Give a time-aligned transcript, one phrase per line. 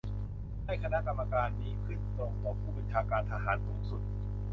[0.65, 4.01] ให้คณะกรรมการนี้ขึ้นตรงต่อผู้บัญชาการทหารสูงสุด